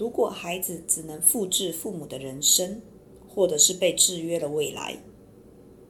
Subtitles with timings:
[0.00, 2.80] 如果孩子只能复制父母的人生，
[3.28, 4.96] 或者是被制约了未来，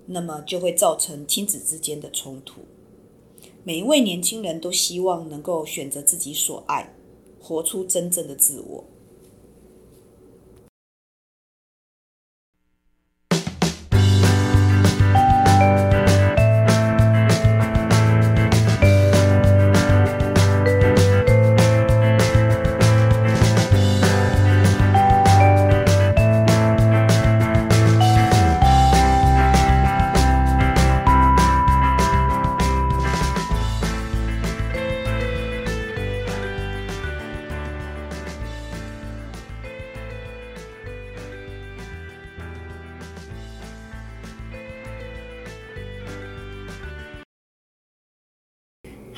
[0.06, 2.62] 那么就会造成亲子之间的冲突。
[3.62, 6.92] 每一位年轻人都希望能够选择自己所爱，
[7.40, 8.84] 活出真正的自我。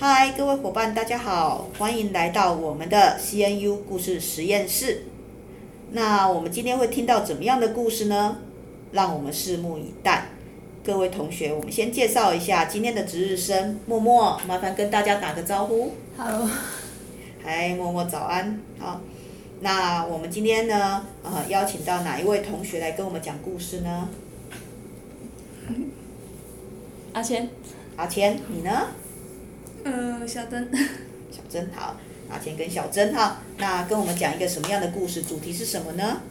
[0.05, 5.05] 嗨，各位伙伴，大家好，欢迎来到我们的 CNU 故事实验室。
[5.93, 8.38] 那我们今天会听到怎么样的故事呢？
[8.91, 10.26] 让我们拭目以待。
[10.85, 15.93] 各位同学，我们先介绍一下今天的值日生默默，麻烦跟大家打个招呼。
[16.16, 16.51] Hello。
[17.45, 18.59] 嗨，默默早安。
[18.80, 19.01] 好，
[19.60, 24.09] 那我们今天呢，呃，邀请到哪一位同学来跟我们讲故事呢？
[27.13, 27.48] 阿谦。
[27.95, 28.88] 阿谦，你呢？
[29.85, 30.69] 呃，小珍，
[31.30, 31.97] 小珍好，
[32.30, 35.23] 阿钱跟小珍哈，那跟我们讲一个什么样的故事？
[35.23, 36.23] 主题是什么呢？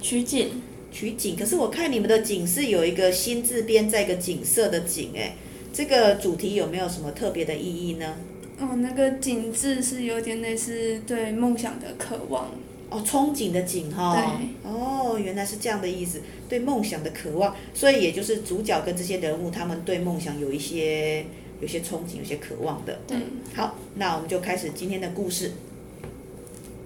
[0.00, 1.34] 取景，取景。
[1.36, 5.34] 可是我看你们的景是有一个心字边，在一个景色的景，哎，
[5.72, 8.14] 这个主题有没有什么特别的意义呢？
[8.60, 12.52] 哦，那个景字是有点类似对梦想的渴望。
[12.90, 14.14] 哦，憧憬的景哈。
[14.14, 14.70] 对。
[14.70, 21.26] 哦，原来是这样的意思，对梦想的渴望，所以也就是主角跟这些人物，他们对梦想有一些。
[21.60, 22.98] 有些憧憬，有些渴望的。
[23.06, 23.16] 对，
[23.54, 25.52] 好，那我们就开始今天的故事。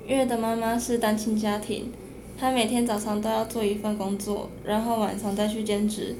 [0.06, 1.92] 月的妈妈是单亲家庭，
[2.38, 6.14] 她每天早上都要做一份工作，然后晚上再去兼职。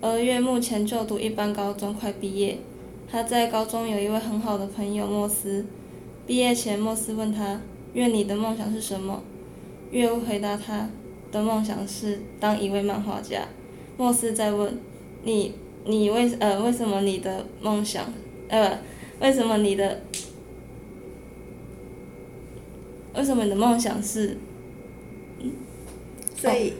[0.00, 2.58] 而月目前就读一般高中，快毕业。
[3.10, 5.64] 她在高中有一位很好的朋友莫斯。
[6.26, 7.60] 毕业前，莫斯问她
[7.94, 9.22] ：“月，你的梦想是什么？”
[9.90, 10.88] 月回答她
[11.32, 13.48] 的梦想是当一位漫画家。
[13.96, 14.78] 莫斯再问
[15.24, 15.54] ：“你？”
[15.88, 18.04] 你为呃为什么你的梦想
[18.48, 18.78] 呃
[19.20, 20.02] 为什么你的
[23.14, 24.36] 为什么你的梦想是？
[26.36, 26.74] 所以、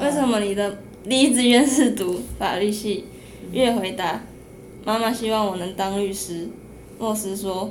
[0.00, 3.04] 为什么你的第一志愿是读法律系？
[3.50, 4.22] 月回答：
[4.86, 6.48] 妈妈希望我能当律师。
[6.98, 7.70] 莫斯说：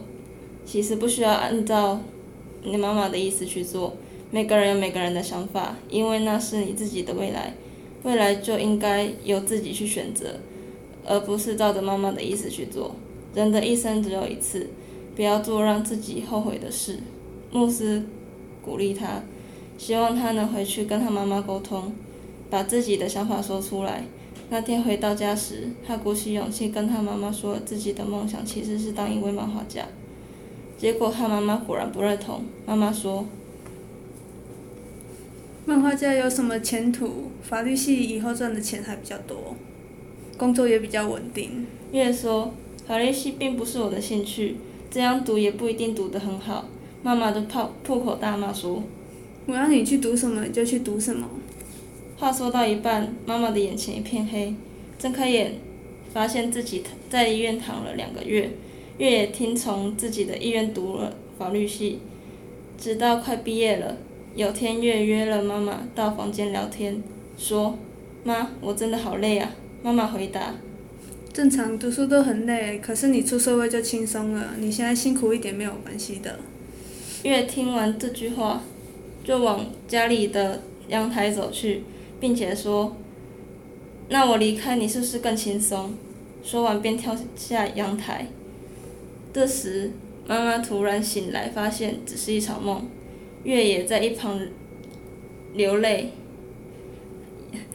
[0.66, 2.00] 其实不需要按照
[2.63, 3.97] 你妈妈的意思去做，
[4.30, 7.56] 每个人有每个人的想法，因为那是你自己的未来，
[8.03, 10.35] 未来就应该由自己去选择。
[11.06, 12.95] 而不是照着妈妈的意思去做。
[13.34, 14.69] 人的一生只有一次，
[15.16, 17.00] 不要做让自己后悔的事。
[17.51, 18.03] 牧师
[18.62, 19.23] 鼓励他，
[19.78, 21.94] 希望他能回去跟他妈妈沟通，
[22.50, 24.03] 把自己的想法说出来。
[24.50, 29.85] 那天回到家时，他鼓起勇气跟他妈妈说自己的梦想其实是当一位漫画家。
[30.78, 32.44] 结果他妈妈果然不认同。
[32.66, 33.25] 妈妈说
[35.66, 37.31] ：“漫画家有什么前途？
[37.41, 39.56] 法律系以后赚的钱还比较多。”
[40.41, 41.68] 工作也比较稳定。
[41.91, 42.52] 月说
[42.88, 44.56] ：“法律系并不是我的兴趣，
[44.90, 46.66] 这样读也不一定读得很好。”
[47.03, 48.81] 妈妈就破破口大骂说
[49.46, 51.30] ：“我要你去读什么你就去读什么。”
[52.18, 54.56] 话说到一半，妈妈的眼前一片黑，
[54.97, 55.53] 睁开眼，
[56.12, 58.50] 发现自己在医院躺了两个月。
[58.97, 62.00] 月也听从自己的意愿读了法律系，
[62.80, 63.96] 直到快毕业了。
[64.35, 67.03] 有天，月约了妈妈到房间聊天，
[67.38, 67.78] 说
[68.25, 69.51] ：“妈，我真的好累啊。”
[69.84, 70.53] 妈妈回答
[71.34, 74.52] ：“正常读书都很累，可是你出社会就轻松了。
[74.59, 76.38] 你现在辛苦一点没有关系的。”
[77.24, 78.62] 月听完这句话，
[79.24, 81.84] 就往家里的阳台走去，
[82.19, 82.96] 并且说
[84.09, 85.96] ：“那我离开你是不是更轻松？”
[86.44, 88.28] 说完便跳下阳台。
[89.34, 89.92] 这时，
[90.28, 92.86] 妈妈突然醒来，发现只是一场梦。
[93.44, 94.40] 月也在一旁
[95.56, 96.12] 流泪。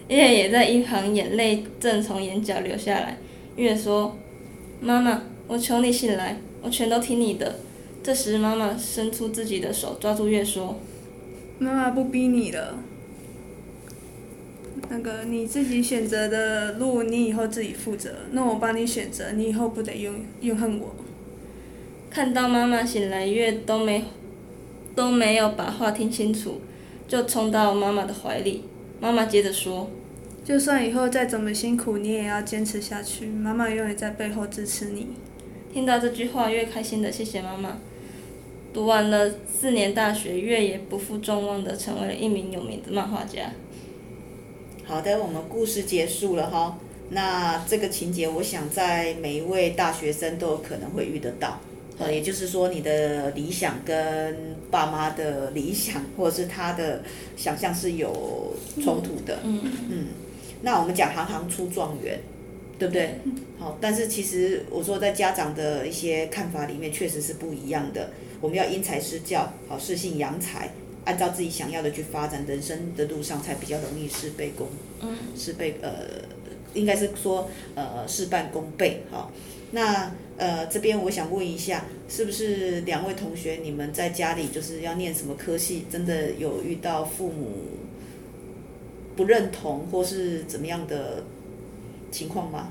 [0.08, 3.19] 月也在一旁，眼泪正从眼角流下来。
[3.56, 4.17] 月说
[4.81, 7.56] ：“妈妈，我求你醒来，我全都听你的。”
[8.05, 10.79] 这时，妈妈伸出自己的手抓住月说
[11.58, 12.79] ：“妈妈不逼你了。
[14.88, 18.14] 那个你自己选择的路，你以后自己负责。
[18.31, 20.12] 那我帮你选择，你以后不得怨
[20.43, 20.94] 怨恨我。”
[22.08, 24.05] 看到妈妈醒来，月都没
[24.94, 26.61] 都没有把话听清楚，
[27.08, 28.62] 就冲到妈妈的怀里。
[29.00, 29.90] 妈妈接着说
[30.44, 33.26] ：“就算以后再怎么辛苦，你也要坚持下去。
[33.26, 35.08] 妈妈永远在背后支持你。”
[35.72, 37.76] 听到这句话，越开心的谢谢妈妈。
[38.72, 43.52] 读完了四年大学，月也不负众望的成为了一名有名的漫画家。
[44.84, 46.78] 好的，我们故事结束了哈。
[47.10, 51.60] 那这个情节，我想在每一位大学生都有可能会遇得到。
[51.98, 57.02] 呃，也就是说，你的理想跟爸妈的理想，或者是他的
[57.37, 59.38] 想象是有冲突的。
[59.44, 59.60] 嗯
[59.90, 60.06] 嗯。
[60.62, 62.19] 那我们讲行行出状元，
[62.78, 63.19] 对不对？
[63.58, 68.10] 好，但是其实我说在家长的一些看法里面，确实是不一样的。
[68.40, 70.70] 我们要因材施教，好，适性扬才。
[71.04, 74.66] 按照自己想要的去发展，人生的路上才比较容易事倍功，
[75.02, 75.93] 嗯，事倍呃，
[76.75, 79.31] 应该是说呃事半功倍哈。
[79.73, 87.53] 那呃这边我想问一下，是不是两位同学你们在家里就是要念什么科系，真的有遇到父母
[89.17, 91.25] 不认同或是怎么样的
[92.11, 92.71] 情况吗？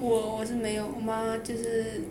[0.00, 2.02] 我我是没有，我妈就是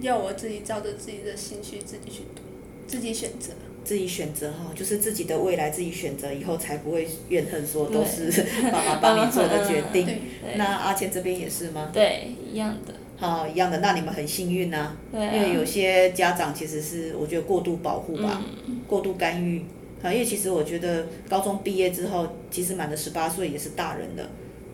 [0.00, 2.42] 要我自己照着自己的兴趣自己去读，
[2.86, 3.52] 自己选择。
[3.84, 8.30] 自己选择哈，就是自己的未来自己选择，以后才不会怨恨说都是
[8.72, 10.08] 爸爸帮你做的决定。
[10.56, 11.90] 那阿谦这边也是吗？
[11.92, 12.94] 对，一样的。
[13.16, 13.78] 好，一样的。
[13.78, 19.64] 那你们很幸运呐、啊，因为有些家长其实是我觉得过度保护吧，嗯、过度干预。
[20.02, 24.30] 啊，因为其实我觉得高中毕业之后，其实满了十八岁也是大人了，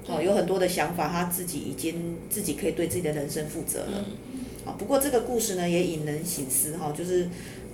[0.07, 4.05] 哦，有很多的想法，他自己已经自己可以对自己的人生负责了。
[4.65, 7.29] 啊，不过这个故事呢也引人醒思哈，就是。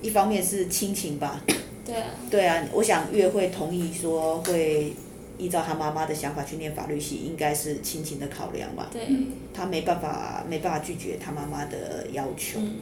[0.07, 1.43] 一方面是亲情吧，
[1.85, 4.93] 对啊，对啊，我想月会同意说会
[5.37, 8.89] 依照他妈妈的想法去念法律系，应该是亲情的考量吧。
[8.93, 9.03] 对，
[9.53, 12.61] 他没办法，没办法拒绝他妈妈的要求。
[12.61, 12.77] 嗯。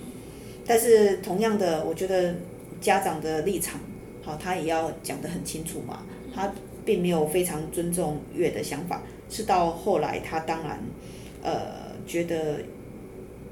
[0.67, 2.35] 但是同样的，我觉得
[2.79, 3.81] 家长的立场，
[4.23, 6.03] 好，他也要讲得很清楚嘛。
[6.35, 6.53] 他
[6.85, 9.01] 并没有非常尊重月的想法，
[9.31, 10.79] 是到后来他当然，
[11.43, 12.57] 呃，觉得。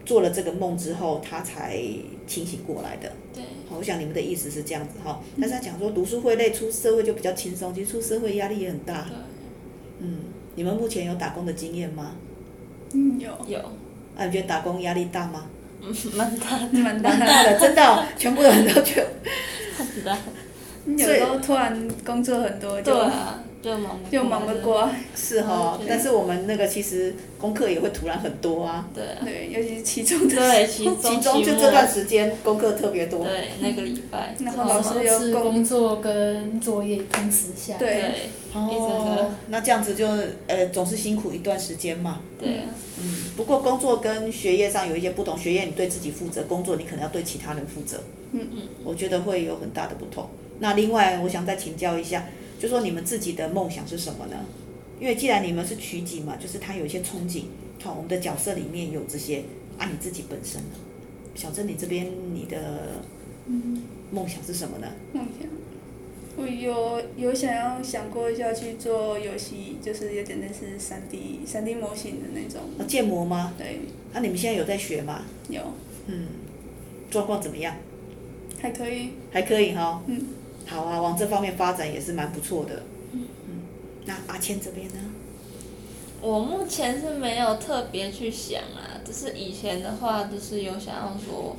[0.04, 1.80] 做了这个梦之后，他才
[2.26, 3.08] 清醒过来的。
[3.32, 5.20] 对，好，我想你们的意思是这样子哈。
[5.40, 7.74] 但是他讲说读书会累，出社会就比较轻松。
[7.74, 9.06] 其实出社会压力也很大。
[10.00, 10.18] 嗯，
[10.54, 12.12] 你们目前有打工的经验吗？
[12.92, 13.58] 嗯，有有。
[14.16, 15.46] 啊，你觉得打工压力大吗？
[15.82, 17.10] 嗯，蛮大的，蛮大
[17.44, 19.08] 的，真的，哦，全部人都觉得。
[19.78, 20.18] 很大。
[20.86, 22.92] 有时候突然工作很多就。
[22.92, 23.42] 对啊。
[23.62, 28.88] 就忙就忙不过，是哈，但是我们那个其实功课也会突然很多啊。
[28.92, 30.34] 对对，尤其是期中的。
[30.34, 33.24] 对，期中 期中就这段时间功课特别多。
[33.24, 34.34] 对，那个礼拜。
[34.40, 37.78] 然后老师又工作跟作业同时下。
[37.78, 38.12] 对。
[38.52, 39.30] 哦。
[39.46, 40.08] 那这样子就
[40.48, 42.20] 呃总是辛苦一段时间嘛。
[42.40, 42.64] 对啊。
[43.00, 48.02] 嗯，不过工作跟学业上有一些不同，学业你对自己负责，工作你可能要对其他人负责。
[48.32, 48.62] 嗯嗯。
[48.82, 50.28] 我觉得会有很大的不同。
[50.58, 52.26] 那另外，我想再请教一下。
[52.62, 54.36] 就说你们自己的梦想是什么呢？
[55.00, 57.42] 因为既然你们是取景嘛，就是他有一些憧憬。
[57.82, 59.42] 好，我们的角色里面有这些，
[59.78, 60.76] 啊，你自己本身呢，
[61.34, 63.02] 小郑，你这边你的
[64.12, 64.86] 梦想是什么呢？
[65.12, 65.50] 梦想，
[66.36, 72.60] 我有有想要想过要去做游戏，就是有点类似三 D 三 D 模型的那种。
[72.78, 73.54] 啊，建模吗？
[73.58, 73.80] 对。
[74.12, 75.24] 那、啊、你们现在有在学吗？
[75.48, 75.60] 有。
[76.06, 76.28] 嗯。
[77.10, 77.74] 状况怎么样？
[78.60, 79.08] 还可以。
[79.32, 80.00] 还可以哈。
[80.06, 80.26] 嗯。
[80.66, 82.82] 好啊，往这方面发展也是蛮不错的。
[83.12, 83.26] 嗯，
[84.06, 84.94] 那阿谦这边呢？
[86.20, 91.56] 我目前是没有特别去想啊，就是以前的话，就是有想要说，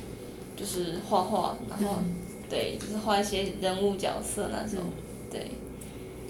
[0.56, 2.14] 就是画画，然后、嗯、
[2.48, 4.92] 对，就是画一些人物角色那种，嗯、
[5.30, 5.50] 对。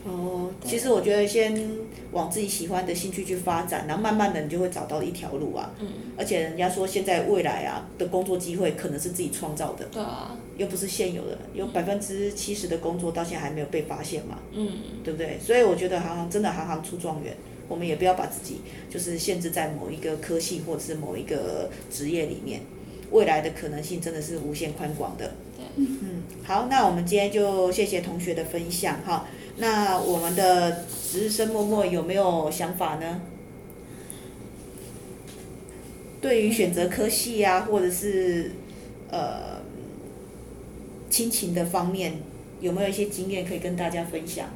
[0.04, 1.58] 哦，其实我觉得先
[2.12, 5.72] 往自己喜欢的兴趣去发展，然后慢慢的你就会找到一条路啊。
[5.80, 5.88] 嗯。
[6.16, 9.86] 而且人家说现在未来啊的工作机会可能是自己创造的。
[9.86, 10.36] 对啊。
[10.58, 14.38] 又不是现有的，有百分之七十的工作到现在还没有被发现嘛。
[14.52, 14.72] 嗯。
[15.02, 15.38] 对不对？
[15.40, 17.34] 所以我觉得行行真的行行出状元，
[17.66, 22.60] 我们也不要把自己就是限制在某一个科系或者是某一个职业里面，
[23.10, 25.32] 未来的可能性真的是无限宽广的。
[25.76, 25.84] 对。
[25.84, 29.26] 嗯，好，那我们今天就谢谢同学的分享哈。
[29.56, 33.20] 那我们的值日生默默有没有想法呢？
[36.20, 38.52] 对于选择科系呀、啊，或者是
[39.10, 39.60] 呃
[41.10, 42.14] 亲情的方面，
[42.60, 44.48] 有没有一些经验可以跟大家分享？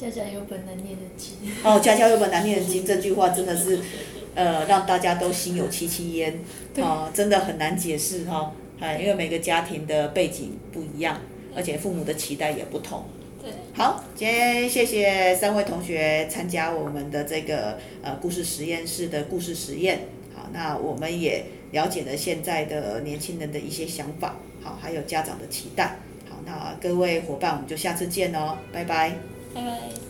[0.00, 1.36] 家家有本难念的经。
[1.62, 3.80] 哦，家家有本难念的经， 这句话真的是
[4.34, 6.34] 呃让大家都心有戚戚焉
[6.76, 11.20] 啊、呃，真的很难解释哈，哎、呃，因为每个家庭的背景不一样，
[11.54, 13.04] 而且父母的期待也不同。
[13.72, 20.00] 好，今天谢谢三位同学参加我们的这个呃故事实验室的故事实验。
[20.34, 25.96] 好，那我们也了解了现在的年轻人的一些想法，好，还有家长的期待。
[26.28, 29.14] 好，那各位伙伴，我们就下次见哦，拜拜。
[29.54, 30.07] 拜拜。